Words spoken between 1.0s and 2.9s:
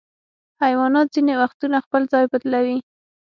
ځینې وختونه خپل ځای بدلوي.